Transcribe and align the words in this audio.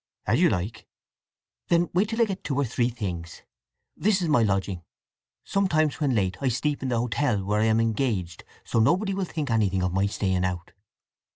"As 0.25 0.41
you 0.41 0.49
like." 0.49 0.87
"Then 1.67 1.89
wait 1.93 2.09
till 2.09 2.21
I 2.23 2.25
get 2.25 2.43
two 2.43 2.55
or 2.55 2.65
three 2.65 2.89
things. 2.89 3.43
This 3.95 4.19
is 4.19 4.27
my 4.29 4.41
lodging. 4.41 4.81
Sometimes 5.43 5.99
when 5.99 6.15
late 6.15 6.37
I 6.41 6.49
sleep 6.49 6.81
at 6.81 6.89
the 6.89 6.97
hotel 6.97 7.43
where 7.45 7.61
I 7.61 7.65
am 7.65 7.79
engaged, 7.79 8.43
so 8.63 8.79
nobody 8.79 9.13
will 9.13 9.25
think 9.25 9.51
anything 9.51 9.83
of 9.83 9.93
my 9.93 10.07
staying 10.07 10.43
out." 10.43 10.73